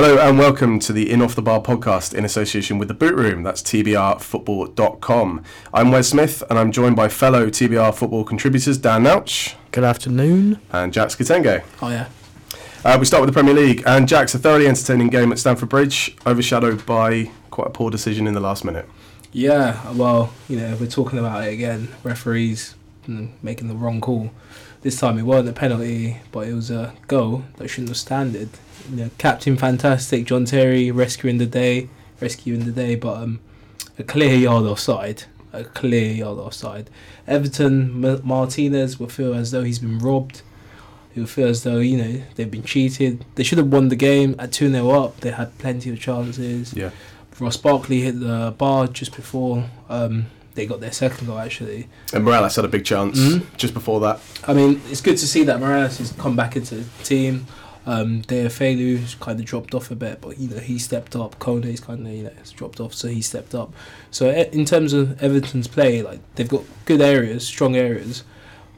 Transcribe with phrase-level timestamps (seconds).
[0.00, 3.16] Hello and welcome to the In Off the Bar podcast in association with the Boot
[3.16, 3.42] Room.
[3.42, 5.42] That's tbrfootball.com.
[5.74, 10.60] I'm Wes Smith and I'm joined by fellow TBR football contributors Dan Nouch Good afternoon.
[10.70, 11.64] and Jack Skitenge.
[11.82, 12.06] Oh yeah.
[12.84, 15.68] Uh, we start with the Premier League and Jack's a thoroughly entertaining game at Stamford
[15.68, 18.88] Bridge, overshadowed by quite a poor decision in the last minute.
[19.32, 21.88] Yeah, well, you know, we're talking about it again.
[22.04, 22.76] Referees
[23.42, 24.30] making the wrong call.
[24.82, 28.50] This time it wasn't a penalty, but it was a goal that shouldn't have standed.
[28.90, 31.88] You know, Captain Fantastic, John Terry rescuing the day,
[32.20, 33.40] rescuing the day, but um,
[33.98, 35.24] a clear yard offside.
[35.52, 36.90] A clear yard offside.
[37.26, 40.42] Everton M- Martinez will feel as though he's been robbed.
[41.14, 43.24] He'll feel as though you know they've been cheated.
[43.34, 45.20] They should have won the game at two 0 up.
[45.20, 46.72] They had plenty of chances.
[46.74, 46.90] Yeah.
[47.40, 51.38] Ross Barkley hit the bar just before um, they got their second goal.
[51.38, 53.46] Actually, And Mirallas had a big chance Mhm.
[53.56, 54.20] just before that.
[54.46, 57.46] I mean, it's good to see that Mirallas has come back into the team.
[57.86, 61.38] Um, Deulofeu's kind of dropped off a bit, but you know he stepped up.
[61.38, 63.72] Kone's kind of you know dropped off, so he stepped up.
[64.10, 68.24] So in terms of Everton's play, like they've got good areas, strong areas,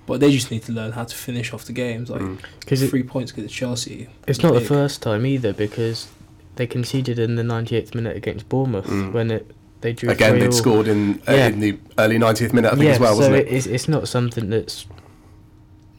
[0.06, 2.08] but they just need to learn how to finish off the games.
[2.10, 2.38] Like Mm.
[2.60, 4.08] Because it, three points against Chelsea.
[4.28, 6.08] it's not the first time either, because
[6.56, 9.12] they conceded in the 98th minute against Bournemouth Mm.
[9.12, 11.46] when it they drew Again, three they'd scored in, uh, Yeah.
[11.46, 13.48] in the early 90th minute, I think, yeah, as well, so wasn't it?
[13.48, 14.84] it's it's not something that's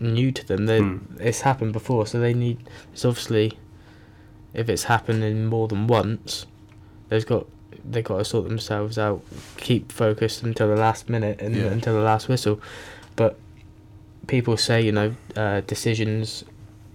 [0.02, 0.66] new to them.
[0.66, 0.99] They Mm.
[1.19, 2.57] it's happened before, so they need.
[2.94, 3.57] It's obviously
[4.53, 6.45] if it's happening more than once,
[7.09, 7.45] they've got
[7.89, 9.22] they've got to sort themselves out,
[9.57, 11.63] keep focused until the last minute and Yeah.
[11.66, 12.59] until the last whistle.
[13.16, 13.38] But
[14.27, 16.44] people say you know uh, decisions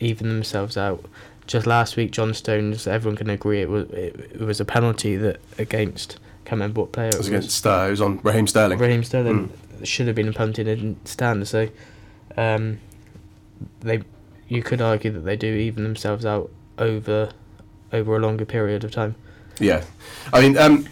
[0.00, 1.04] even themselves out.
[1.46, 5.16] Just last week, John Stones, everyone can agree it was it, it was a penalty
[5.16, 6.18] that against.
[6.44, 7.38] Can't remember what player It it was was.
[7.38, 8.78] against, uh, it was on Raheem Sterling.
[8.78, 9.50] Raheem Sterling
[9.82, 11.48] should have been a penalty didn't stand.
[11.48, 11.68] So
[12.36, 12.78] um,
[13.80, 14.02] they,
[14.48, 17.30] you could argue that they do even themselves out over
[17.92, 19.14] over a longer period of time.
[19.58, 19.84] Yeah,
[20.32, 20.86] I mean, um,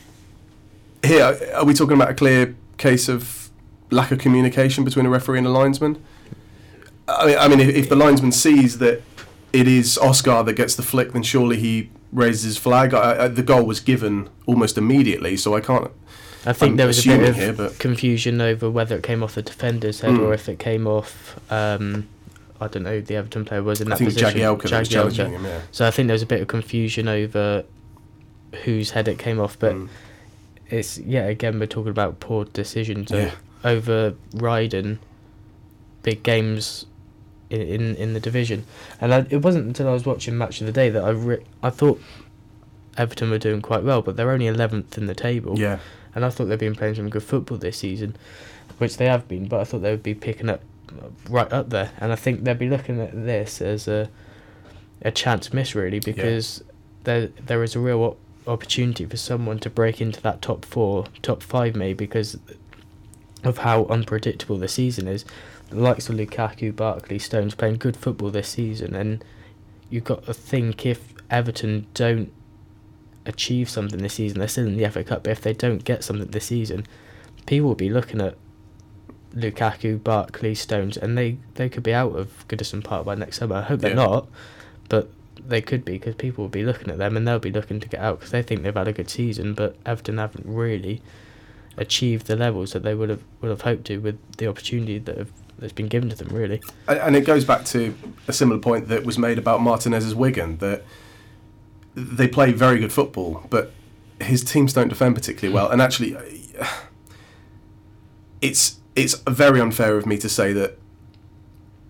[1.04, 3.50] here are we talking about a clear case of
[3.90, 6.02] lack of communication between a referee and a linesman?
[7.06, 9.02] I mean, I mean, if, if the linesman sees that
[9.52, 12.94] it is Oscar that gets the flick, then surely he raises his flag.
[12.94, 15.90] I, I, the goal was given almost immediately, so I can't.
[16.46, 19.34] I think I'm there was a bit of here, confusion over whether it came off
[19.34, 20.20] the defender's head Mm.
[20.20, 21.38] or if it came off.
[21.50, 22.06] Um,
[22.60, 24.38] I don't know who the Everton player was in I that think position.
[24.38, 24.88] Jagielka Jagielka.
[24.90, 25.44] challenging him.
[25.44, 27.64] Yeah, So I think there was a bit of confusion over
[28.64, 29.88] whose head it came off, but Mm.
[30.70, 33.32] it's yeah again we're talking about poor decisions Yeah.
[33.64, 34.98] over riding
[36.02, 36.86] big games
[37.50, 38.64] in, in in the division
[39.00, 41.44] and I, it wasn't until I was watching match of the day that I re-
[41.62, 42.00] I thought
[42.96, 45.78] Everton were doing quite well but they're only 11th in the table yeah,
[46.14, 48.16] and I thought they'd been playing some good football this season
[48.78, 50.60] which they have been but I thought they would be picking up
[51.28, 54.10] right up there and I think they'll be looking at this as a
[55.02, 56.62] a chance miss really because
[57.04, 61.06] there there is a real op- opportunity for someone to break into that top four,
[61.22, 62.38] top five maybe because
[63.42, 65.24] of how unpredictable the season is.
[65.70, 69.24] The likes of Lukaku, Barkley, Stones playing good football this season, and
[69.90, 72.32] you've got to think if Everton don't
[73.26, 75.24] achieve something this season, they're still in the FA Cup.
[75.24, 76.86] But if they don't get something this season,
[77.46, 78.36] people will be looking at
[79.34, 83.56] Lukaku, Barkley, Stones, and they, they could be out of Goodison Park by next summer.
[83.56, 83.96] I hope they're Yeah.
[83.96, 84.28] not,
[84.88, 85.10] but
[85.46, 87.88] they could be because people will be looking at them and they'll be looking to
[87.88, 91.02] get out because they think they've had a good season, but Everton haven't really
[91.76, 95.18] achieved the levels that they would have would have hoped to with the opportunity that
[95.18, 96.28] have, that's been given to them.
[96.28, 97.94] Really, And- and it goes back to
[98.28, 100.84] a similar point that was made about Martinez's Wigan that
[101.96, 103.72] they play very good football, but
[104.20, 105.68] his teams don't defend particularly well.
[105.68, 106.16] And actually,
[108.40, 110.78] it's it's very unfair of me to say that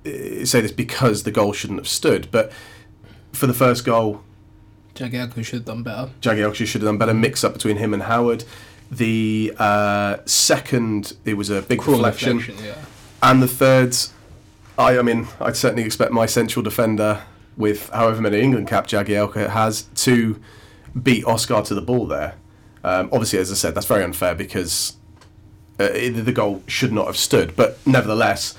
[0.07, 2.31] uh, say this because the goal shouldn't have stood.
[2.31, 2.53] But
[3.33, 4.23] for the first goal,
[4.95, 6.11] Jagielka should have done better.
[6.21, 8.45] Jagielka should have done better mix up between him and Howard.
[8.91, 12.39] The uh, second, it was a big Cruel deflection.
[12.39, 12.85] deflection, yeah.
[13.23, 13.97] And the third,
[14.79, 17.23] I, I mean, I'd certainly expect my central defender,
[17.57, 20.41] with however many England cap Jagielka has, to
[21.01, 22.37] beat Oscar to the ball there.
[22.85, 24.97] Um, obviously, as I said, that's very unfair because
[25.79, 27.55] uh, the goal should not have stood.
[27.57, 28.57] But nevertheless,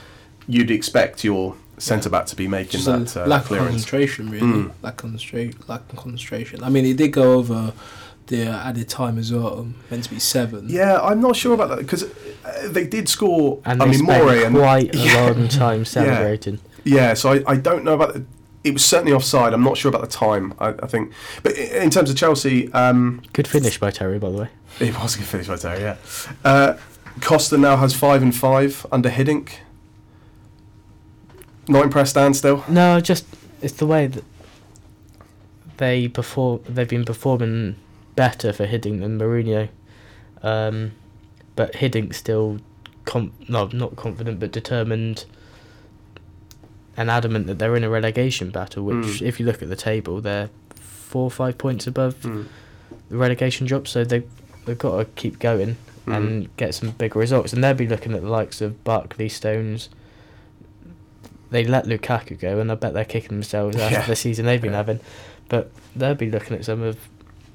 [0.47, 3.69] you'd expect your centre back to be making Just that uh, lack of clearance.
[3.71, 4.47] concentration, really.
[4.47, 4.71] Mm.
[4.81, 5.59] Lack of concentration.
[5.67, 6.63] Lack of concentration.
[6.63, 7.73] I mean, it did go over
[8.27, 9.67] the added time as well.
[9.91, 10.67] Meant to be seven.
[10.69, 12.05] Yeah, I'm not sure about that because
[12.65, 13.59] they did score.
[13.65, 15.25] and I they mean, spent More and quite a Yeah.
[15.31, 16.59] long time celebrating.
[16.83, 18.25] Yeah, so I, I don't know about the,
[18.63, 19.53] it was certainly offside.
[19.53, 20.53] I'm not sure about the time.
[20.59, 21.11] I, I think,
[21.43, 24.49] but in terms of Chelsea, um, Good finish by Terry, by the way.
[24.79, 25.97] it was a good finish by Terry Yeah,
[26.43, 26.77] uh,
[27.21, 29.53] Costa now has five and five under Hiddink.
[31.67, 32.33] Not impressed, Dan.
[32.33, 33.25] Still, No, just
[33.61, 34.23] it's the way that
[35.77, 36.61] they perform.
[36.67, 37.75] They've been performing
[38.15, 39.69] better for Hiddink than Mourinho,
[40.43, 40.91] um,
[41.55, 42.59] but Hiddink still,
[43.05, 45.25] com- no, not confident, but determined
[46.97, 48.83] and adamant that they're in a relegation battle.
[48.83, 49.21] Which, Mm.
[49.23, 52.45] if you look at the table, they're four or five points above Mm.
[53.09, 53.87] the relegation drop.
[53.87, 54.23] So they
[54.65, 56.15] they've got to keep going Mm.
[56.15, 57.51] and get some big results.
[57.53, 59.89] And they'll be looking at the likes of Barkley, Stones.
[61.51, 64.05] They let Lukaku go, and I bet they're kicking themselves after Yeah.
[64.05, 64.77] the season they've been Yeah.
[64.77, 64.99] having.
[65.47, 66.97] But they'll be looking at some of,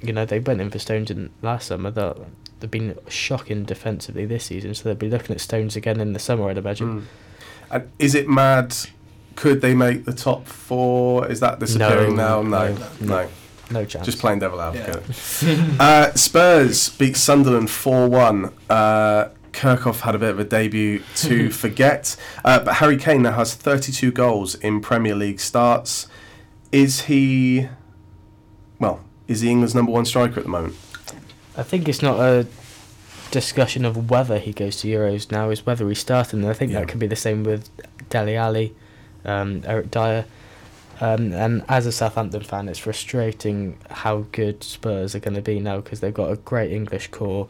[0.00, 1.90] you know, they went in for Stones in last summer.
[1.90, 6.18] They've been shocking defensively this season, so they'll be looking at Stones again in the
[6.18, 7.00] summer, I'd imagine.
[7.00, 7.04] Mm.
[7.72, 8.74] And is it mad?
[9.36, 11.26] Could they make the top four?
[11.30, 12.66] Is that disappearing No, now?
[12.68, 13.28] No, no, no.
[13.70, 14.04] No chance.
[14.04, 15.02] Just playing devil advocate.
[15.80, 18.52] uh, Spurs beat Sunderland 4 1.
[18.68, 22.16] Uh, Kirchhoff had a bit of a debut to forget.
[22.44, 26.06] Uh, but Harry Kane now has 32 goals in Premier League starts.
[26.72, 27.68] Is he.
[28.78, 30.76] Well, is he England's number one striker at the moment?
[31.56, 32.46] I think it's not a
[33.30, 36.40] discussion of whether he goes to Euros now, is whether he's starting.
[36.40, 36.80] And I think Yeah.
[36.80, 37.68] that could be the same with
[38.08, 38.74] Dele Alli,
[39.24, 40.24] um, Eric Dier.
[41.00, 45.58] Um, and as a Southampton fan, it's frustrating how good Spurs are going to be
[45.58, 47.48] now because they've got a great English core.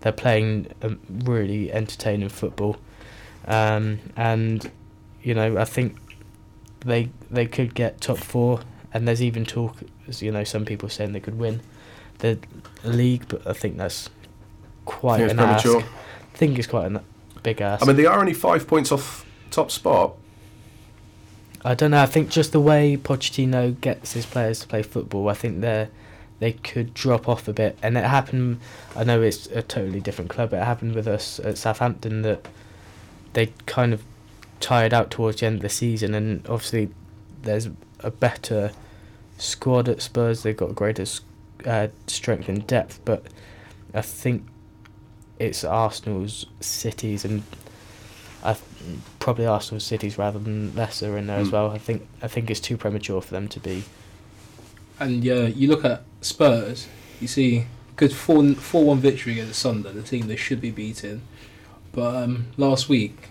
[0.00, 2.76] They're playing um, really entertaining football.
[3.46, 4.70] Um, and,
[5.22, 5.96] you know, I think
[6.80, 8.60] they they could get top four.
[8.94, 11.62] And there's even talk, as you know, some people saying they could win
[12.18, 12.38] the
[12.84, 14.10] league, but I think that's
[14.84, 15.80] quite think it's an premature.
[15.80, 15.92] ask.
[16.34, 17.02] I think it's quite a
[17.42, 17.82] big ask.
[17.82, 20.14] I mean, they are only five points off top spot.
[21.64, 22.02] I don't know.
[22.02, 25.88] I think just the way Pochettino gets his players to play football, I think they
[26.40, 27.78] they could drop off a bit.
[27.82, 28.58] And it happened.
[28.96, 30.50] I know it's a totally different club.
[30.50, 32.48] But it happened with us at Southampton that
[33.32, 34.02] they kind of
[34.58, 36.90] tired out towards the end of the season, and obviously
[37.42, 37.68] there's
[38.00, 38.72] a better
[39.38, 40.42] squad at Spurs.
[40.42, 41.04] They've got greater
[41.66, 43.26] uh, strength and depth, but
[43.94, 44.46] I think
[45.38, 47.42] it's Arsenal's, Cities, and
[48.42, 48.54] I
[49.18, 51.52] probably Arsenal cities rather than Leicester in there as Mm.
[51.52, 51.70] well.
[51.70, 53.84] I think I think it's too premature for them to be.
[55.00, 56.86] And yeah, you look at Spurs,
[57.20, 57.64] you see
[57.96, 61.22] good 4 4 1 victory against Sunderland, the team they should be beating.
[61.92, 63.28] But um, last week,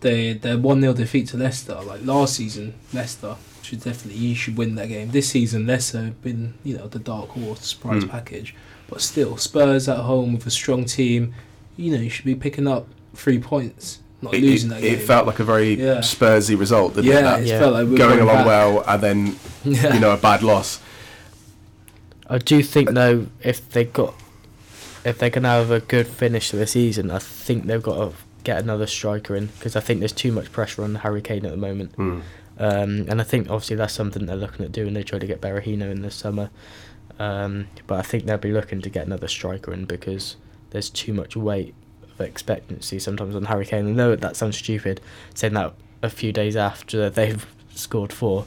[0.00, 1.74] they their 1 0 defeat to Leicester.
[1.80, 5.10] Like last season, Leicester should definitely, you should win that game.
[5.12, 8.10] This season, Leicester have been, you know, the dark horse surprise Mm.
[8.10, 8.54] package.
[8.88, 11.32] But still, Spurs at home with a strong team,
[11.76, 14.94] you know, you should be picking up three points, not It, losing it, that game.
[14.94, 15.98] it felt like a very Yeah.
[15.98, 17.14] Spursy result, didn't it?
[17.14, 17.58] yeah, That it Yeah.
[17.58, 18.46] felt like we were going along back.
[18.46, 19.94] well and then, Yeah.
[19.94, 20.80] you know, a bad loss.
[22.28, 24.14] I do think though, if they got,
[25.04, 28.16] if they're gonna have a good finish to the season, I think they've got to
[28.44, 31.50] get another striker in because I think there's too much pressure on Harry Kane at
[31.50, 31.96] the moment.
[31.96, 32.22] Mm.
[32.58, 34.94] Um, and I think obviously that's something they're looking at doing.
[34.94, 36.50] They try to get Berahino in this summer,
[37.18, 40.36] um, but I think they'll be looking to get another striker in because
[40.70, 41.74] there's too much weight of
[42.22, 43.86] expectancy sometimes on Harry Kane.
[43.88, 45.00] I know that sounds stupid
[45.34, 48.44] saying that a few days after they've scored four,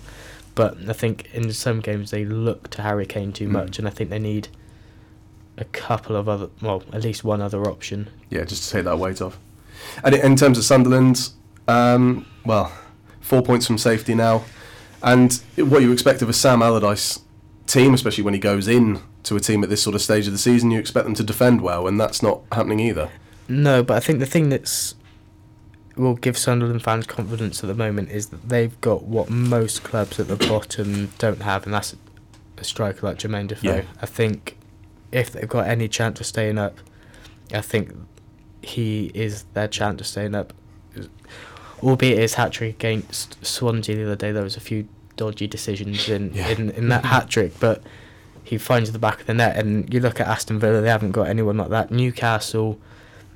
[0.56, 3.52] but I think in some games they look to Harry Kane too Mm.
[3.52, 4.48] much, and I think they need
[5.58, 8.10] a couple of other, well, at least one other option.
[8.30, 9.38] Yeah, just to take that weight off.
[10.04, 11.30] And in terms of Sunderland,
[11.68, 12.72] um, well,
[13.22, 14.44] four points from safety now.
[15.02, 17.20] And what you expect of a Sam Allardyce
[17.68, 20.34] team, especially when he goes in to a team at this sort of stage of
[20.34, 23.10] the season, you expect them to defend well, and that's not happening either.
[23.48, 24.96] No, but I think the thing that's
[25.96, 30.20] will give Sunderland fans confidence at the moment is that they've got what most clubs
[30.20, 31.96] at the bottom don't have, and that's
[32.58, 33.68] a striker like Jermaine Defoe.
[33.78, 33.82] Yeah.
[34.02, 34.58] I think
[35.12, 36.78] if they've got any chance of staying up,
[37.54, 37.94] I think
[38.62, 40.52] he is their chance of staying up.
[41.84, 44.88] Albeit his hat trick against Swansea the other day, there was a few
[45.18, 46.48] dodgy decisions in, Yeah.
[46.50, 47.84] in, in that hat trick, but
[48.44, 49.58] he finds the back of the net.
[49.58, 51.92] And you look at Aston Villa, they haven't got anyone like that.
[51.92, 52.80] Newcastle,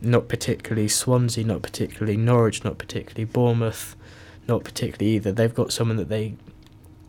[0.01, 0.87] not particularly.
[0.87, 2.17] Swansea, not particularly.
[2.17, 3.25] Norwich, not particularly.
[3.25, 3.95] Bournemouth,
[4.47, 5.31] not particularly either.
[5.31, 6.35] They've got someone that they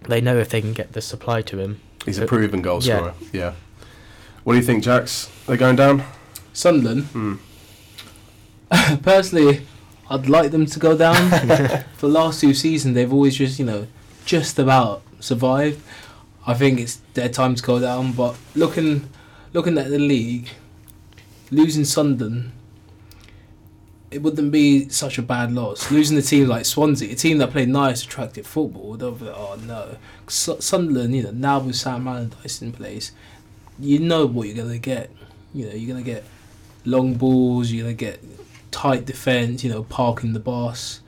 [0.08, 1.80] they know if they can get the supply to him.
[2.04, 2.96] He's a proven goal yeah.
[2.96, 3.14] scorer.
[3.32, 3.52] Yeah.
[4.44, 5.30] What do you think, Jax?
[5.46, 6.02] They're going down?
[6.52, 7.34] Sunderland, Hmm.
[9.02, 9.66] personally,
[10.08, 11.30] I'd like them to go down.
[11.96, 13.86] For the last two seasons, they've always just, you know,
[14.24, 15.80] just about survived.
[16.46, 18.12] I think it's their time to go down.
[18.12, 19.08] But looking,
[19.52, 20.48] looking at the league,
[21.50, 22.52] losing Sunderland,
[24.10, 25.90] it wouldn't be such a bad loss.
[25.90, 29.36] Losing a team like Swansea, a team that played nice, attractive football, they'll be like,
[29.36, 29.96] oh no.
[30.28, 33.12] Su- Sunderland, you know, now with Sam Allardyce in place,
[33.78, 35.10] you know what you're gonna get.
[35.54, 36.24] You know, you're gonna get
[36.84, 37.70] long balls.
[37.70, 38.22] You're gonna get
[38.70, 39.64] tight defense.
[39.64, 41.00] You know, parking the boss.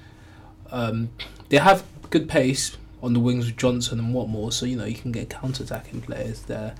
[0.70, 1.10] Um,
[1.48, 4.94] they have good pace, on the wings with Johnson and Watmore, so you know you
[4.94, 6.74] can get counter attacking players there.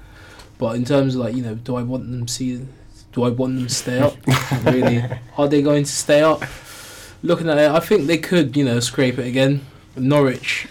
[0.57, 2.65] But in terms of like you know, do I want them see?
[3.13, 4.17] Do I want them to stay up?
[4.65, 5.05] Really,
[5.37, 6.43] are they going to stay up?
[7.23, 9.65] Looking at it, I think they could you know scrape it again.
[9.97, 10.69] Norwich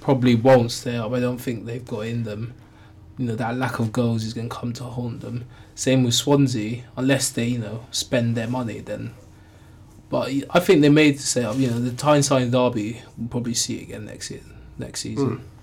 [0.00, 1.12] probably won't stay up.
[1.12, 2.54] I don't think they've got in them.
[3.16, 5.44] You know that lack of goals is going to come to haunt them.
[5.74, 9.14] Same with Swansea, unless they you know spend their money then.
[10.10, 11.56] But I think they made to stay up.
[11.56, 14.40] You know the Tyneside derby, we'll probably see it again next year,
[14.78, 15.38] next season.
[15.38, 15.53] Mm.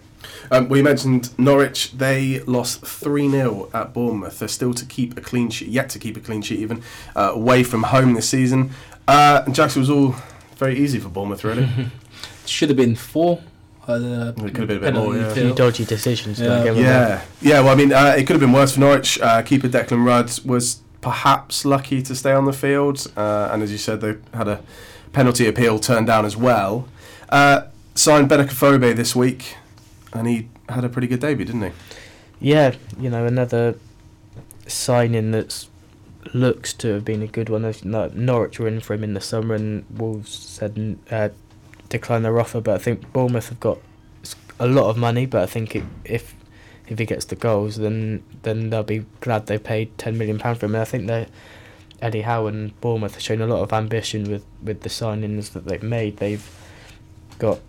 [0.52, 1.92] Um, we mentioned Norwich.
[1.94, 4.40] They lost 3 0 at Bournemouth.
[4.40, 6.84] They're still to keep a clean sheet, yet to keep a clean sheet even,
[7.16, 8.72] uh, away from home this season.
[9.08, 10.16] Uh, and Jackson was all
[10.58, 11.68] very easy for Bournemouth, really.
[12.46, 13.42] Should have been four.
[13.88, 15.28] Uh, It could have been a bit more, yeah.
[15.28, 16.40] A few dodgy decisions.
[16.40, 16.48] Yeah.
[16.48, 16.90] don't get me wrong.
[16.92, 17.60] Yeah, yeah.
[17.62, 19.20] Well, I mean, uh, it could have been worse for Norwich.
[19.20, 23.72] Uh, keeper Declan Rudd was perhaps lucky to stay on the field, uh, and as
[23.72, 24.62] you said, they had a
[25.14, 26.88] penalty appeal turned down as well.
[27.30, 27.64] Uh,
[27.96, 29.56] signed Benik Afobe this week,
[30.14, 31.72] and he had a pretty good debut, didn't he?
[32.40, 33.76] Yeah, you know, another
[34.68, 35.70] signing that's
[36.34, 37.74] looks to have been a good one.
[37.84, 41.30] Norwich were in for him in the summer, and Wolves said uh,
[41.90, 42.62] decline their offer.
[42.62, 43.80] But I think Bournemouth have got
[44.60, 45.26] a lot of money.
[45.26, 46.36] But I think it, if
[46.88, 50.60] if he gets the goals, then then they'll be glad they paid ten million pound
[50.60, 50.76] for him.
[50.76, 51.28] And I think they
[52.02, 55.66] Eddie Howe and Bournemouth have shown a lot of ambition with with the signings that
[55.66, 56.18] they've made.
[56.18, 56.48] They've
[57.40, 57.60] got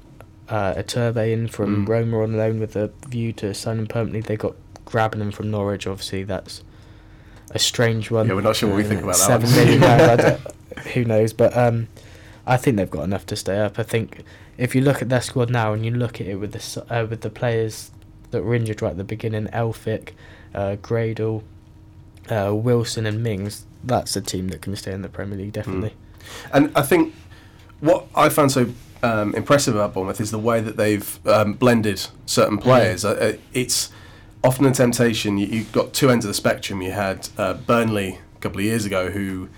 [0.49, 1.89] uh, Iturbe in from Mm.
[1.89, 4.21] Roma on loan with a view to sign him permanently.
[4.21, 5.87] They got grabbing him from Norwich.
[5.87, 6.63] Obviously, that's
[7.51, 8.29] a strange one.
[8.29, 10.41] Yeah, we're not sure what we think about that Seven million pounds,
[10.95, 11.33] who knows?
[11.33, 11.89] But um,
[12.47, 13.79] I think they've got enough to stay up.
[13.79, 14.23] I think
[14.59, 17.07] if you look at their squad now and you look at it with the uh,
[17.07, 17.91] with the players
[18.31, 20.11] that were injured right at the beginning, Elphick,
[20.55, 21.43] uh, Gradel,
[22.31, 25.95] uh, Wilson, and Mings, that's a team that can stay in the Premier League definitely.
[26.53, 27.15] And I think
[27.81, 28.69] what I found so
[29.02, 33.04] um, impressive about Bournemouth is the way that they've um, blended certain players.
[33.04, 33.90] Uh, uh, it's
[34.44, 35.38] often a temptation.
[35.38, 36.82] You, you've got two ends of the spectrum.
[36.82, 39.49] You had uh, Burnley a couple of years ago who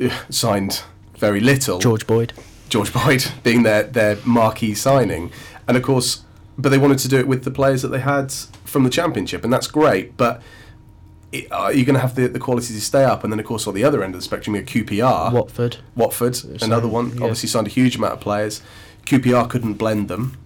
[0.00, 0.82] uh, signed
[1.16, 1.78] very little.
[1.78, 2.32] George Boyd.
[2.68, 5.32] George Boyd being their, their marquee signing.
[5.66, 6.24] And of course,
[6.56, 8.32] but they wanted to do it with the players that they had
[8.64, 10.16] from the Championship, and that's great.
[10.16, 10.42] But
[11.32, 13.22] it, are you going to have the, the quality to stay up?
[13.24, 15.32] And then, of course, on the other end of the spectrum, you have QPR.
[15.32, 15.78] Watford.
[15.94, 17.22] Watford, So, another one, yeah.
[17.22, 18.62] obviously signed a huge amount of players.
[19.04, 20.36] QPR couldn't blend them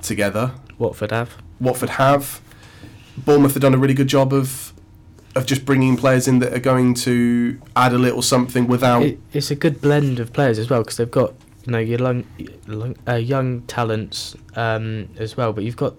[0.00, 0.52] together.
[0.78, 1.36] Watford have.
[1.60, 2.40] Watford have.
[3.16, 4.72] Bournemouth have done a really good job of
[5.34, 9.02] of just bringing players in that are going to add a little something without.
[9.02, 11.34] It, it's a good blend of players as well because they've got
[11.64, 12.24] you know your young,
[12.66, 15.94] young, uh, young talents um, as well, but you've got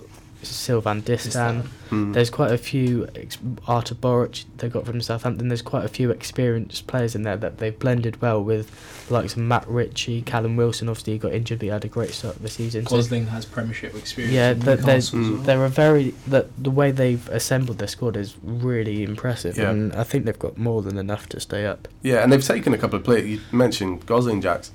[0.48, 1.66] Sylvain Distin.
[1.90, 2.12] Hmm.
[2.12, 5.48] There's quite a few ex- Artur Boruc they got from Southampton.
[5.48, 9.38] There's quite a few experienced players in there that they've blended well with, the likes
[9.38, 10.90] Matt Ritchie, Callum Wilson.
[10.90, 12.86] Obviously, he got injured, but he had a great start of the season.
[12.88, 14.34] So Gosling has Premiership experience.
[14.34, 15.42] Yeah, in that there's Newcastle as well.
[15.44, 19.70] they're a very that the way they've assembled their squad is really impressive, Yeah.
[19.70, 21.88] and I think they've got more than enough to stay up.
[22.02, 23.28] Yeah, and they've taken a couple of players.
[23.28, 24.72] You mentioned Gosling, Jacks.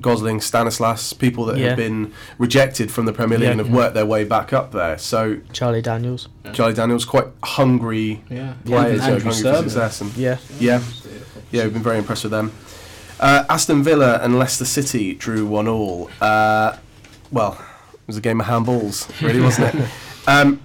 [0.00, 1.68] Gosling, Stanislas, people that Yeah.
[1.68, 3.50] have been rejected from the Premier League Yeah.
[3.52, 4.96] and have worked their way back up there.
[4.98, 10.00] So Charlie Daniels, Charlie Daniels, quite hungry yeah, players, Even yeah, Andrew hungry for success.
[10.00, 10.80] And yeah, Yeah.
[11.50, 12.52] yeah, we've been very impressed with them.
[13.20, 16.10] Uh, Aston Villa and Leicester City drew one all.
[16.20, 16.76] Uh,
[17.30, 17.58] well,
[17.92, 19.84] it was a game of handballs, really, wasn't it?
[20.26, 20.60] Um,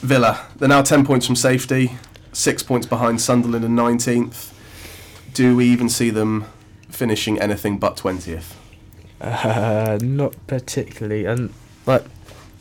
[0.00, 1.92] Villa, they're now 10 points from safety,
[2.32, 4.52] six points behind Sunderland and 19th.
[5.34, 6.46] Do we even see them
[7.02, 8.54] finishing anything but 20th?
[9.20, 11.52] uh, not particularly, and
[11.84, 12.06] but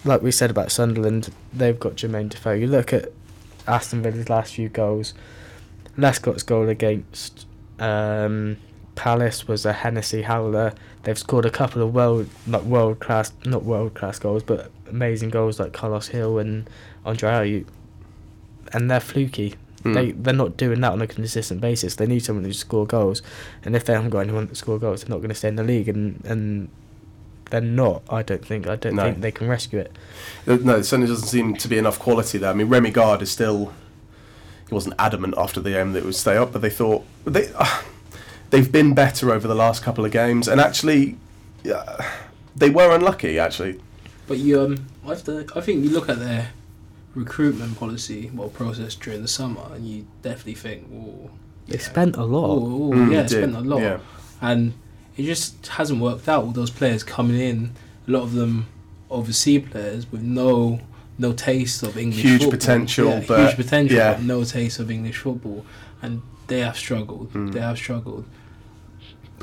[0.03, 2.53] like we said about Sunderland, they've got Jermaine Defoe.
[2.53, 3.11] You look at
[3.67, 5.13] Aston Villa's last few goals.
[5.95, 7.45] Lescott's goal against
[7.77, 8.57] um,
[8.95, 10.73] Palace was a Hennessey howler.
[11.03, 15.29] They've scored a couple of world not world class not world class goals, but amazing
[15.29, 16.67] goals like Carles Gil and
[17.05, 17.65] Andre Ayew.
[18.73, 19.53] And they're fluky.
[19.83, 19.93] Hmm.
[19.93, 21.95] They they're not doing that on a consistent basis.
[21.95, 23.21] They need someone who score goals,
[23.63, 25.55] and if they haven't got anyone to score goals, they're not going to stay in
[25.55, 25.87] the league.
[25.89, 26.69] And and
[27.49, 28.03] they're not.
[28.09, 28.67] I don't think.
[28.67, 29.03] I don't No.
[29.03, 29.91] think they can rescue it.
[30.47, 32.49] Uh, No, there certainly doesn't seem to be enough quality there.
[32.51, 33.73] I mean, Remi Garde is still.
[34.69, 37.49] He wasn't adamant after the game that it would stay up, but they thought they
[37.55, 37.81] uh,
[38.51, 41.17] they've been better over the last couple of games, and actually,
[41.73, 42.01] uh,
[42.55, 43.37] they were unlucky.
[43.37, 43.81] Actually,
[44.27, 45.45] But you, um, I have to.
[45.55, 46.51] I think you look at their
[47.15, 51.29] recruitment policy, well, process during the summer, and you definitely think, oh,
[51.67, 52.49] They spent a lot.
[52.49, 53.99] oh, Mm, yeah, did, spent a lot, yeah.
[54.41, 54.73] and
[55.17, 56.43] it just hasn't worked out.
[56.43, 57.71] All those players coming in,
[58.07, 58.67] a lot of them
[59.09, 60.79] overseas players with no
[61.17, 62.51] no taste of English Huge football.
[62.57, 64.13] potential, yeah, but- huge potential, yeah.
[64.13, 65.63] but no taste of English football,
[66.01, 67.31] and they have struggled.
[67.33, 67.51] Mm.
[67.53, 68.25] They have struggled.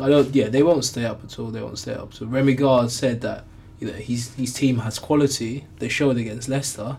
[0.00, 0.34] I don't.
[0.34, 1.48] Yeah, they won't stay up at all.
[1.50, 2.14] They won't stay up.
[2.14, 3.44] So Remi Garde said that
[3.80, 5.66] you know, his his team has quality.
[5.78, 6.96] They showed against Leicester.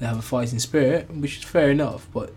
[0.00, 2.08] They have a fighting spirit, which is fair enough.
[2.12, 2.32] But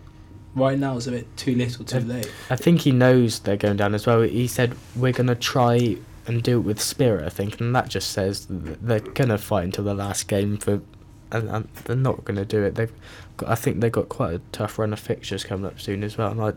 [0.54, 2.32] right now, it's a bit too little, too Uh, late.
[2.50, 4.22] I think he knows they're going down as well.
[4.22, 7.26] He said we're gonna try and do it with spirit.
[7.26, 10.82] I think, and that just says they're gonna fight until the last game for,
[11.32, 12.76] and, and they're not gonna do it.
[12.76, 12.92] They've,
[13.38, 16.18] got, I think they've got quite a tough run of fixtures coming up soon as
[16.18, 16.54] well, and I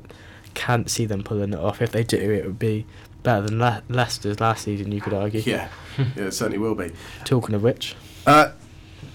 [0.55, 1.81] can't see them pulling it off.
[1.81, 2.85] If they do, it would be
[3.23, 4.91] better than Le- Leicester's last season.
[4.93, 5.41] You could argue.
[5.45, 6.91] Yeah, yeah, it certainly will be.
[7.25, 7.95] Talking of which,
[8.27, 8.51] Uh,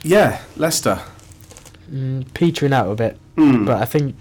[0.03, 1.01] yeah, Leicester.
[1.91, 3.65] Mm, petering out a bit, Mm.
[3.65, 4.15] but I think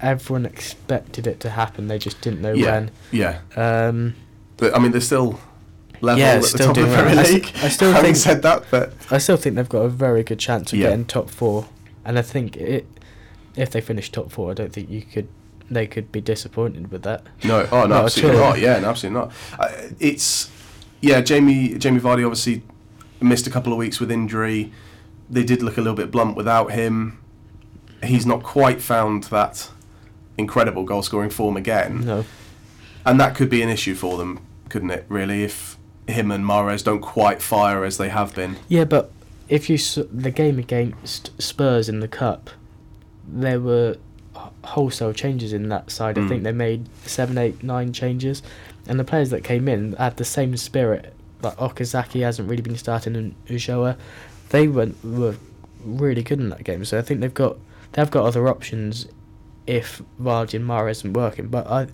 [0.00, 1.88] everyone expected it to happen.
[1.88, 3.38] They just didn't know yeah, yeah.
[3.56, 4.14] Um,
[4.56, 5.38] But I mean, they're still
[6.00, 6.94] level Yeah, at the still top of the.
[6.96, 7.50] Premier I s- League.
[7.62, 10.38] I still Having think- said that, but I still think they've got a very good
[10.38, 10.88] chance of Yeah.
[10.90, 11.66] getting top four,
[12.04, 12.86] and I think it,
[13.56, 15.28] if they finish top four, I don't think you could,
[15.70, 17.22] they could be disappointed with that.
[17.44, 18.58] no, oh no, Not absolutely not.
[18.60, 19.32] Yeah, no, absolutely not.
[19.58, 19.68] Uh,
[19.98, 20.50] it's
[21.00, 22.62] yeah, Jamie Jamie Vardy obviously
[23.20, 24.72] missed a couple of weeks with injury.
[25.28, 27.18] They did look a little bit blunt without him.
[28.02, 29.70] He's not quite found that
[30.38, 32.04] incredible goal scoring form again.
[32.04, 32.24] No,
[33.04, 36.84] And that could be an issue for them, couldn't it, really, if him and Mahrez
[36.84, 38.56] don't quite fire as they have been.
[38.68, 39.10] yeah, but
[39.48, 42.50] if you saw the game against Spurs in the cup,
[43.26, 43.96] there were
[44.64, 46.18] wholesale changes in that side.
[46.18, 46.28] I Mm.
[46.28, 48.42] think they made seven, eight, nine changes,
[48.86, 51.12] and the players that came in had the same spirit.
[51.42, 53.96] Like Okazaki hasn't really been starting, and Ulloa,
[54.50, 55.36] they went were
[55.84, 56.84] really good in that game.
[56.84, 57.56] So I think they've got
[57.92, 59.06] they've got other options
[59.66, 61.48] if Vardy and Mahrez isn't working.
[61.48, 61.88] But I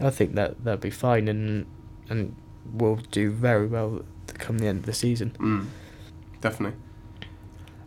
[0.00, 1.66] I think that they'll be fine and
[2.08, 2.34] and
[2.72, 4.04] will do very well
[4.38, 5.30] come the end of the season.
[5.38, 5.66] Mm,
[6.40, 6.78] definitely.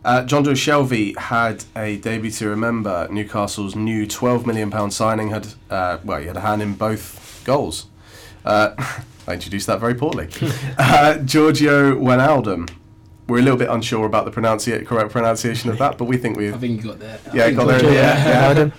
[0.04, 3.08] Uh, Jonjo Shelvey had a debut to remember.
[3.10, 7.86] Newcastle's new £12 million signing had, uh, well, he had a hand in both goals.
[8.44, 8.74] Uh,
[9.26, 10.28] I introduced that very poorly.
[10.78, 12.70] uh, Giorgio Wijnaldum.
[13.28, 16.36] We're a little bit unsure about the pronunci- correct pronunciation of that, but we think
[16.36, 17.18] we I think you got there.
[17.34, 18.72] Yeah, think got you there, Giorgio yeah, Wijnaldum.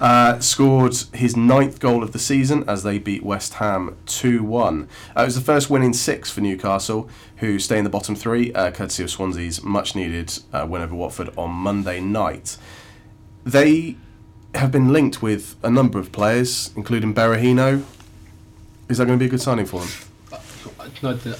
[0.00, 4.88] uh, scored his ninth goal of the season as they beat West Ham 2 1.
[5.16, 8.14] Uh, it was the first win in six for Newcastle, who stay in the bottom
[8.14, 12.58] three, uh, courtesy of Swansea's much needed uh, win over Watford on Monday night.
[13.44, 13.96] They
[14.54, 17.82] have been linked with a number of players, including Berahino.
[18.90, 19.88] Is that going to be a good signing for them?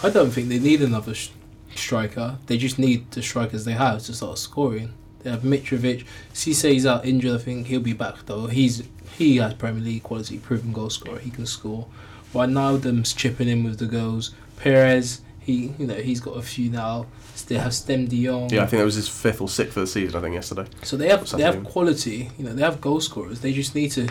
[0.03, 1.31] I don't think they need another sh-
[1.75, 2.39] striker.
[2.47, 4.93] They just need the strikers they have to start scoring.
[5.23, 6.05] They have Mitrovic.
[6.33, 7.35] Cisse's out injured.
[7.41, 8.47] I think he'll be back though.
[8.47, 8.83] He's
[9.19, 11.19] he has Premier League quality, proven goal scorer.
[11.19, 11.87] He can score.
[12.33, 14.33] Wijnaldum's chipping in with the goals.
[14.57, 17.07] Perez, he you know he's got a few now.
[17.49, 18.51] They have Siem De Jong.
[18.51, 20.67] Yeah, I think that was his fifth or sixth of the season, I think, yesterday.
[20.83, 22.31] So they have they have quality.
[22.39, 23.41] You know they have goal scorers.
[23.41, 24.09] They just need to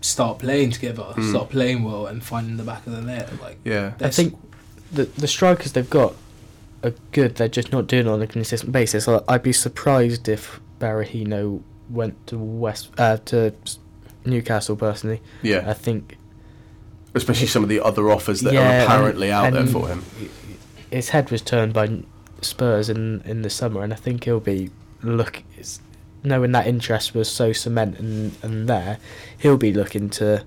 [0.00, 1.30] start playing together, Mm.
[1.30, 3.30] start playing well, and finding the back of the net.
[3.42, 3.92] Like Yeah.
[4.00, 4.38] I think
[4.92, 6.14] the the strikers they've got
[6.82, 7.36] are good.
[7.36, 9.08] They're just not doing it on a consistent basis.
[9.08, 13.52] I'd be surprised if Berahino went to West uh, to
[14.24, 15.20] Newcastle personally.
[15.42, 15.64] Yeah.
[15.68, 16.16] I think
[17.14, 20.04] Especially some of the other offers that Yeah, are and- apparently out there for him.
[20.90, 22.02] his head was turned by
[22.42, 24.70] Spurs in in the summer, and I think he'll be
[25.02, 25.42] look.
[26.24, 28.98] Knowing that interest was so cement and, and there,
[29.38, 30.44] he'll be looking to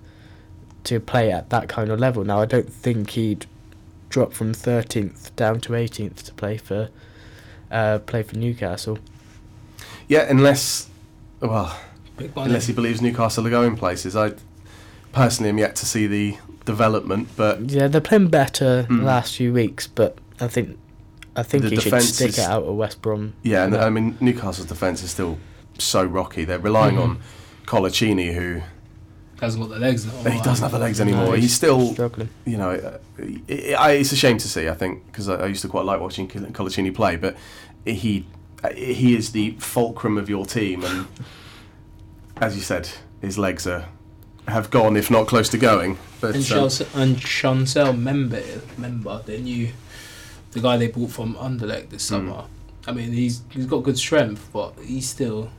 [0.83, 2.23] to play at that kind of level.
[2.25, 3.45] Now, I don't think he'd
[4.09, 6.89] drop from 13th down to 18th to play for
[7.71, 8.97] uh, play for Newcastle.
[10.07, 10.89] Yeah, unless,
[11.39, 11.79] well,
[12.35, 14.15] unless he believes Newcastle are going places.
[14.15, 14.33] I
[15.13, 18.99] personally am yet to see the development, but Yeah, they're playing better Mm.
[18.99, 20.77] the last few weeks, but I think
[21.35, 23.33] I think The he should defence stick is- it out at West Brom.
[23.43, 23.79] yeah, and No.
[23.81, 25.37] I mean Newcastle's defence is still
[25.77, 26.43] so rocky.
[26.43, 27.01] They're relying Mhm.
[27.03, 27.19] on
[27.67, 28.61] Coloccini, who
[29.41, 30.05] hasn't got the legs.
[30.05, 30.29] now.
[30.29, 31.25] he doesn't have the legs anymore.
[31.25, 32.29] No, he's still, struggling.
[32.45, 32.97] you know, uh,
[33.47, 34.67] it, I, it's a shame to see.
[34.69, 37.35] I think because I, I used to quite like watching Col- Coloccini play, but
[37.85, 38.25] he
[38.63, 41.07] uh, he is the fulcrum of your team, and
[42.37, 42.89] as you said,
[43.21, 43.85] his legs are
[44.47, 45.97] have gone, if not close to going.
[46.21, 48.41] But And um, Chelsea and Chancel Mbemba,
[48.79, 49.69] Mbemba, the new,
[50.51, 52.09] the guy they bought from Anderlecht this Mm.
[52.09, 52.45] summer.
[52.87, 55.49] I mean, he's he's got good strength, but he's still,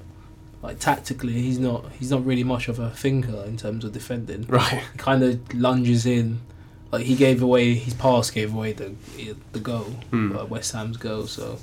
[0.62, 4.44] like tactically, he's not he's not really much of a thinker in terms of defending.
[4.46, 6.40] right, He kind of lunges in,
[6.92, 8.92] like he gave away his pass, gave away the
[9.52, 10.36] the goal, Hmm.
[10.36, 11.26] uh, West Ham's goal.
[11.26, 11.58] So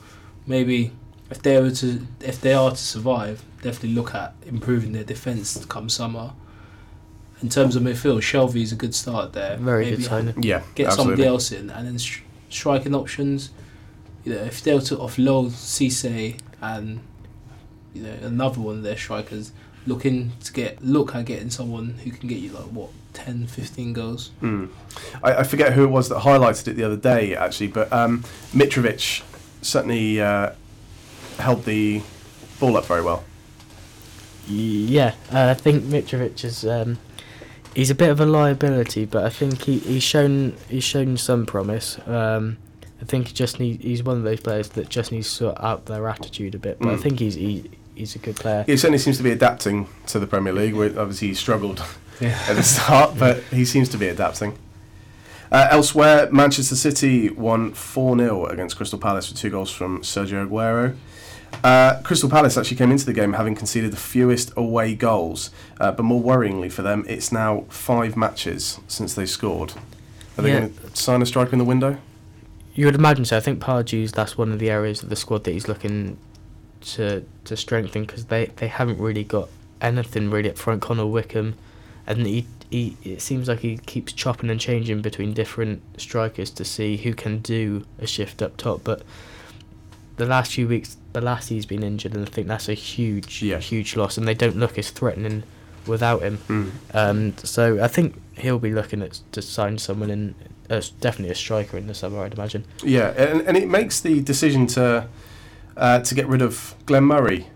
[0.46, 0.92] maybe
[1.30, 5.64] if they were to if they are to survive, definitely look at improving their defense
[5.66, 6.32] come summer.
[7.44, 9.58] In terms of midfield, Shelvey is a good start there.
[9.58, 10.42] Very Maybe good signing.
[10.42, 10.96] yeah, Get absolutely.
[11.18, 13.52] somebody else in, and then stri- striking options.
[14.26, 17.00] You know, if they were to offload Cisse and
[17.98, 19.52] you know another one of their strikers
[19.86, 23.94] looking to get look at getting someone who can get you like what 10, 15
[23.94, 24.32] goals.
[24.42, 24.70] Mm.
[25.24, 28.24] I, I forget who it was that highlighted it the other day, actually, but um,
[28.54, 29.24] Mitrovic
[29.62, 30.52] certainly uh,
[31.40, 32.02] held the
[32.60, 33.24] ball up very well.
[34.48, 36.66] Yeah, uh, I think Mitrovic is.
[36.66, 37.00] Um,
[37.76, 41.46] he's a bit of a liability, but I think he, he's shown he's shown some
[41.46, 42.00] promise.
[42.08, 42.58] Um,
[43.02, 45.58] I think he just need, he's one of those players that just needs to sort
[45.64, 46.80] out their attitude a bit.
[46.80, 47.02] But I Mm.
[47.02, 48.64] think he's he, he's a good player.
[48.66, 51.84] He certainly seems to be adapting to the Premier League, where obviously he struggled
[52.22, 52.40] Yeah.
[52.48, 54.58] at the start, but he seems to be adapting.
[55.52, 60.48] Uh, elsewhere, Manchester City won 4 0 against Crystal Palace with two goals from Sergio
[60.48, 60.96] Aguero.
[61.64, 65.92] Uh, Crystal Palace actually came into the game having conceded the fewest away goals, uh,
[65.92, 69.74] but more worryingly for them, it's now five matches since they scored.
[70.38, 70.60] Are they Yeah.
[70.60, 71.98] going to sign a striker in the window?
[72.74, 73.38] You would imagine so.
[73.38, 76.18] I think Pardew's that's one of the areas of the squad that he's looking
[76.82, 79.50] to to strengthen because they, they haven't really got
[79.82, 80.82] anything really up front.
[80.82, 81.56] Connor Wickham,
[82.06, 86.66] and he, he it seems like he keeps chopping and changing between different strikers to
[86.66, 88.82] see who can do a shift up top.
[88.84, 89.04] But
[90.18, 93.60] the last few weeks, Bolasie's been injured, and I think that's a huge Yeah.
[93.60, 94.18] huge loss.
[94.18, 95.44] And they don't look as threatening
[95.86, 96.38] without him.
[96.50, 96.72] Mm.
[96.94, 100.36] Um, so I think he'll be looking at to sign someone in.
[100.70, 102.66] Uh, definitely a striker in the summer, I'd imagine.
[102.84, 105.08] Yeah, and, and it makes the decision to
[105.78, 107.48] uh, to get rid of Glenn Murray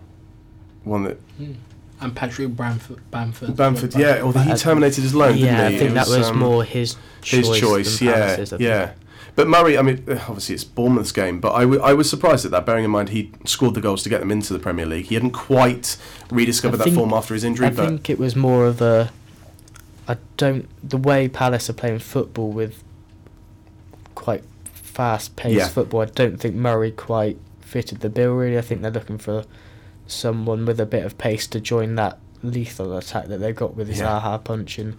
[0.84, 1.56] one that Mm.
[2.00, 2.98] And Patrick Bamford.
[3.12, 3.56] Bamford.
[3.56, 6.28] Bamford, yeah, although he Uh, terminated his loan, yeah, didn't I think It that was
[6.30, 7.46] um, more his choice.
[7.46, 7.98] his choice.
[8.00, 8.68] than Yeah, Palace's, I think.
[8.68, 8.90] yeah.
[9.36, 12.50] But Murray, I mean, obviously it's Bournemouth's game, but I, w- I was surprised at
[12.50, 15.06] that, bearing in mind he scored the goals to get them into the Premier League.
[15.06, 15.96] He hadn't quite
[16.30, 19.12] rediscovered I that form after his injury, I but think it was more of a.
[20.08, 20.68] I don't.
[20.88, 22.82] The way Palace are playing football with
[24.16, 24.42] quite
[24.74, 25.68] fast paced Yeah.
[25.68, 27.38] football, I don't think Murray quite
[27.72, 28.58] fitted the bill, really.
[28.58, 29.44] I think they're looking for
[30.06, 33.88] someone with a bit of pace to join that lethal attack that they've got with
[33.88, 34.04] Yeah.
[34.20, 34.96] Zaha punch and,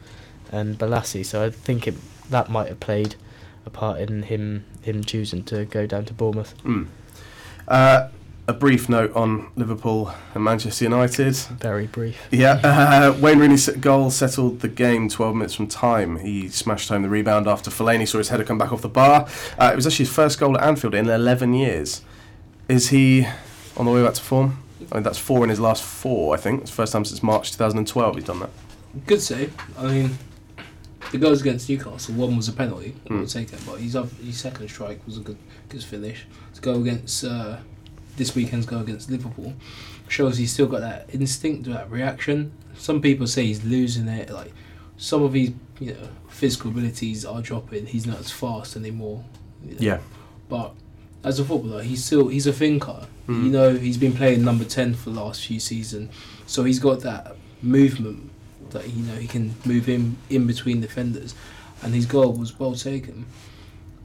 [0.51, 1.25] and Bolasie.
[1.25, 1.95] So I think it,
[2.29, 3.15] that might have played
[3.65, 6.53] a part in him him choosing to go down to Bournemouth.
[6.63, 6.87] Mm.
[7.67, 8.09] Uh,
[8.45, 11.33] a brief note on Liverpool and Manchester United.
[11.35, 12.27] Very brief.
[12.29, 16.17] Yeah, uh, Wayne Rooney's goal settled the game 12 minutes from time.
[16.17, 19.29] He smashed home the rebound after Fellaini saw his header come back off the bar.
[19.57, 22.01] Uh, it was actually his first goal at Anfield in 11 years.
[22.67, 23.27] Is he
[23.77, 24.63] on the way back to form?
[24.91, 26.61] I mean, that's four in his last four, I think.
[26.61, 28.49] It's the first time since March 2012 he's done that.
[29.05, 29.53] Good save.
[29.77, 30.17] I mean,
[31.11, 32.95] the goals against Newcastle, one was a penalty.
[33.05, 33.17] Mm.
[33.17, 35.37] We'll take it, but his other, his second strike was a good
[35.69, 36.25] good finish.
[36.55, 37.57] To go against uh,
[38.17, 39.53] this weekend's go against Liverpool
[40.07, 42.51] shows he's still got that instinct, that reaction.
[42.77, 44.29] Some people say he's losing it.
[44.29, 44.53] Like
[44.97, 47.87] some of his you know physical abilities are dropping.
[47.87, 49.23] He's not as fast anymore.
[49.63, 49.77] you know.
[49.79, 49.99] Yeah.
[50.49, 50.73] But
[51.23, 53.07] as a footballer, he's still he's a thinker.
[53.27, 53.45] Mm.
[53.45, 56.13] You know, he's been playing number ten for the last few seasons,
[56.45, 58.29] so he's got that movement
[58.71, 61.33] that you know he can move in in between defenders,
[61.81, 63.25] and his goal was well taken.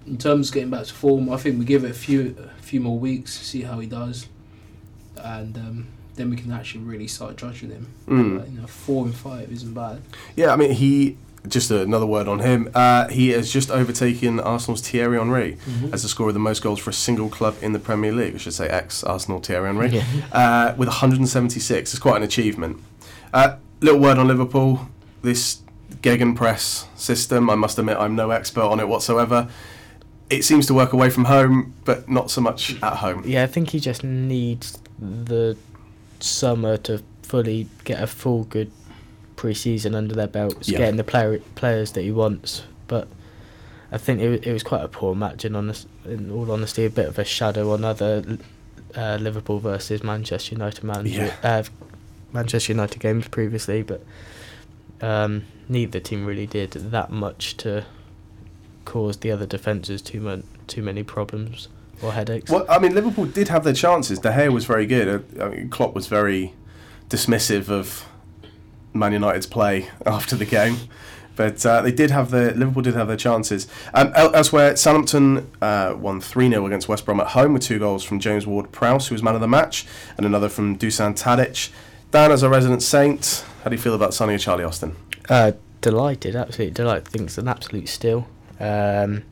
[0.07, 2.63] In terms of getting back to form, I think we give it a few a
[2.63, 4.29] few more weeks, see how he does,
[5.17, 7.89] and um, then we can actually really start judging him.
[8.07, 8.53] Mm.
[8.53, 10.03] You know, four and five isn't bad.
[10.37, 11.17] Yeah, I mean, he.
[11.49, 12.71] Just another word on him.
[12.75, 15.57] Uh, he has just overtaken Arsenal's Thierry Henry
[15.93, 18.35] as the scorer of the most goals for a single club in the Premier League.
[18.35, 19.89] I should say ex Arsenal Thierry Henry.
[19.91, 20.05] Yeah.
[20.33, 21.93] uh, with 176.
[21.93, 22.79] It's quite an achievement.
[23.33, 24.89] Uh, little word on Liverpool.
[25.23, 25.63] This
[26.03, 29.49] gegenpress system, I must admit, I'm no expert on it whatsoever.
[30.31, 33.23] It seems to work away from home, but not so much at home.
[33.27, 35.57] Yeah, I think he just needs the
[36.21, 38.71] summer to fully get a full good
[39.39, 40.79] pre-season under their belts, Yeah.
[40.79, 42.65] getting the player players that he wants.
[42.89, 43.09] But
[43.91, 46.91] I think it, it was quite a poor match, in, honest, in all honesty, a
[46.91, 48.39] bit of a shadow on other
[48.97, 51.35] uh, Liverpool versus Manchester United man- Yeah.
[51.43, 51.63] uh,
[52.33, 54.03] Manchester United games previously, but
[55.01, 57.85] um, neither team really did that much to
[58.85, 61.69] cause the other defences too much too many problems
[62.03, 62.51] or headaches.
[62.51, 64.19] Well, I mean, Liverpool did have their chances.
[64.19, 65.09] De Gea was very good.
[65.39, 66.53] Uh, I mean, Klopp was very
[67.09, 68.05] dismissive of
[68.93, 70.77] Man United's play after the game.
[71.37, 73.69] But uh, they did have their Liverpool did have their chances.
[73.95, 78.03] Um, elsewhere, Southampton uh, won three 0 against West Brom at home with two goals
[78.03, 81.71] from James Ward-Prowse, who was man of the match, and another from Dusan Tadic.
[82.11, 84.97] Dan, as a resident Saint, how do you feel about signing of Charlie Austin?
[85.29, 87.07] Uh, delighted, absolutely delighted.
[87.07, 88.27] I think it's an absolute steal.
[88.59, 89.23] Um,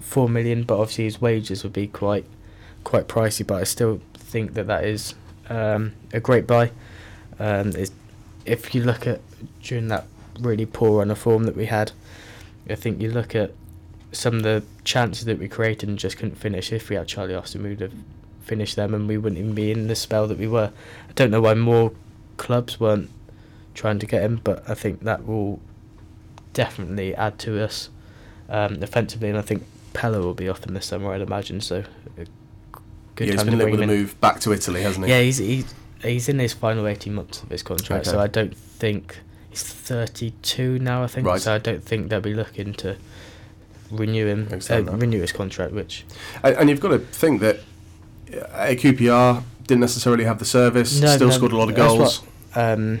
[0.00, 2.26] Four million, but obviously his wages would be quite
[2.84, 3.46] quite pricey.
[3.46, 5.14] But I still think that that is
[5.48, 6.70] um, a great buy.
[7.38, 7.92] Um, it's,
[8.44, 9.20] if you look at
[9.62, 10.06] during that
[10.40, 11.92] really poor run of form that we had,
[12.68, 13.52] I think you look at
[14.12, 16.72] some of the chances that we created and just couldn't finish.
[16.72, 17.92] If we had Charlie Austin, we would have
[18.42, 20.70] finished them, and we wouldn't even be in the spell that we were.
[21.08, 21.92] I don't know why more
[22.36, 23.10] clubs weren't
[23.74, 25.60] trying to get him, but I think that will
[26.52, 27.88] definitely add to us
[28.48, 31.60] um, offensively, and I think Pelle will be off in the summer, I'd imagine.
[31.60, 31.84] So,
[33.14, 35.12] good yeah, he's time been to bring with a move back to Italy, hasn't he?
[35.12, 38.56] Yeah, he's he's he's in his final eighteen months of his contract, so I don't
[38.56, 39.18] think
[39.50, 41.02] he's thirty two now.
[41.02, 41.40] I think Right.
[41.40, 41.54] so.
[41.54, 42.96] I don't think they'll be looking to
[43.90, 45.72] renew him, uh, renew his contract.
[45.72, 46.04] Which
[46.42, 47.60] And, and you've got to think that
[48.32, 51.76] uh, at QPR didn't necessarily have the service, No, still no, scored a lot of
[51.76, 52.22] goals.
[52.54, 53.00] um,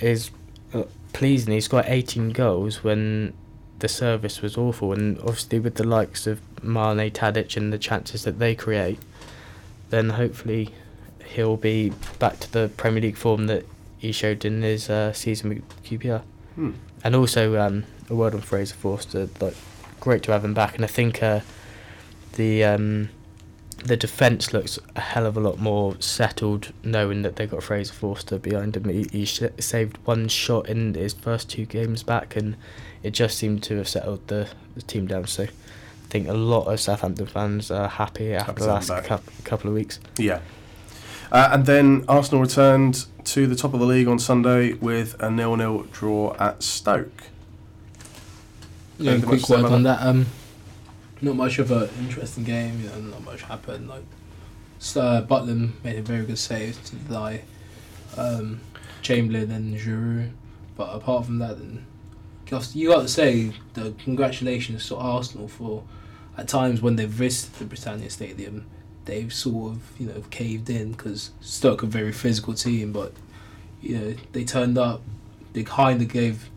[0.00, 0.30] is
[0.72, 1.52] uh, pleasing.
[1.54, 3.32] He's got eighteen goals when
[3.78, 8.24] the service was awful, and obviously with the likes of Mane, Tadic, and the chances
[8.24, 8.98] that they create,
[9.90, 10.70] then hopefully
[11.34, 13.64] he'll be back to the Premier League form that
[13.98, 16.22] he showed in his uh, season with QPR.
[16.54, 16.72] Hmm.
[17.02, 19.28] And also um, a word on Fraser Forster.
[19.40, 19.56] Like,
[20.00, 21.40] great to have him back, and I think uh,
[22.36, 23.08] the um,
[23.84, 27.92] the defence looks a hell of a lot more settled, knowing that they got Fraser
[27.92, 28.88] Forster behind him.
[28.88, 32.56] He, he sh- saved one shot in his first two games back, and
[33.02, 35.26] it just seemed to have settled the, the team down.
[35.26, 35.48] So I
[36.08, 40.00] think a lot of Southampton fans are happy after the last coup- couple of weeks.
[40.18, 40.40] Yeah.
[41.32, 45.30] Uh, and then Arsenal returned to the top of the league on Sunday with a
[45.30, 47.24] nil-nil draw at Stoke.
[48.98, 50.02] Yeah, Anything quick much to say word on that.
[50.02, 50.26] Um,
[51.20, 52.80] not much of an interesting game.
[52.80, 53.88] You know, not much happened.
[53.88, 54.04] Like,
[54.96, 57.42] uh, Butland made a very good save to die.
[58.16, 58.60] Um,
[59.02, 60.30] Chamberlain and Giroud,
[60.76, 61.86] but apart from that, then
[62.74, 65.82] you got to say the congratulations to Arsenal for
[66.36, 68.66] at times when they've visited the Britannia Stadium,
[69.04, 73.12] they've sort of you know caved in because Stoke a very physical team, but
[73.82, 75.02] you know they turned up.
[75.52, 76.50] They kind of gave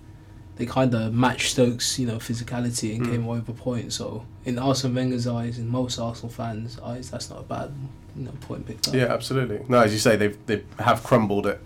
[0.55, 3.11] they kind of matched Stokes, you know, physicality and Mm.
[3.11, 3.93] came away with a point.
[3.93, 7.71] So in Arsene Wenger's eyes, in most Arsenal fans' eyes, that's not a bad,
[8.15, 8.95] you know, point picked up.
[8.95, 9.59] Yeah, absolutely.
[9.69, 11.59] No, as you say, they've they have crumbled at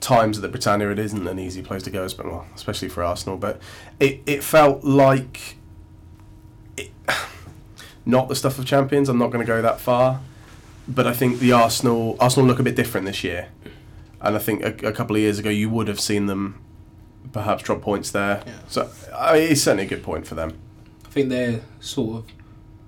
[0.00, 0.90] times at the Britannia.
[0.90, 3.36] It isn't an easy place to go, especially for Arsenal.
[3.38, 3.62] But
[4.00, 5.54] it it felt like
[6.76, 6.90] it,
[8.06, 9.08] not the stuff of champions.
[9.08, 10.20] I'm not going to go that far,
[10.88, 13.48] but I think the Arsenal Arsenal look a bit different this year,
[14.20, 16.60] and I think a, a couple of years ago you would have seen them
[17.32, 18.42] perhaps drop points there.
[18.46, 18.52] Yeah.
[18.68, 20.58] So uh, it's certainly a good point for them.
[21.04, 22.24] I think they're sort of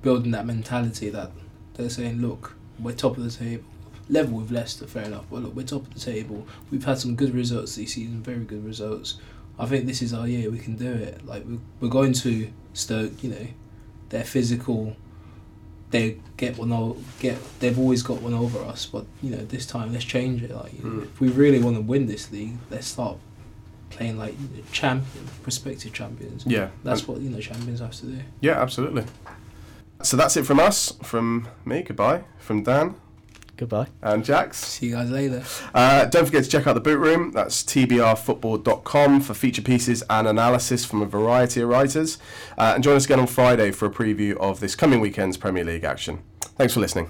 [0.03, 1.31] building that mentality that
[1.75, 3.65] they're saying, look, we're top of the table.
[4.11, 5.25] Level with Leicester, fair enough.
[5.31, 6.47] But look, we're top of the table.
[6.71, 9.19] We've had some good results this season, very good results.
[9.59, 10.51] I think this is our year.
[10.51, 11.25] We can do it.
[11.25, 13.23] Like we- we're going to Stoke.
[13.23, 13.47] You know,
[14.11, 14.97] they're physical.
[15.91, 16.73] They get one.
[16.73, 18.87] o- Get they've always got one over us.
[18.87, 20.51] But you know, this time let's change it.
[20.51, 21.05] Like Mm.
[21.05, 23.17] if we really want to win this league, let's start
[23.91, 24.35] playing like
[24.73, 26.45] champion, prospective champions.
[26.47, 28.19] Yeah, That's and- what you know champions have to do.
[28.41, 29.05] yeah, absolutely.
[30.03, 31.83] So that's it from us, from me.
[31.83, 32.97] Goodbye, from Dan
[33.57, 33.87] Goodbye.
[34.03, 34.59] and Jax.
[34.59, 35.45] See you guys later.
[35.75, 37.33] Uh, don't forget to check out the boot room.
[37.33, 42.19] That's tbrfootball.com for feature pieces and analysis from a variety of writers.
[42.59, 45.65] Uh, and join us again on Friday for a preview of this coming weekend's Premier
[45.65, 46.23] League action.
[46.57, 47.09] Thanks for listening.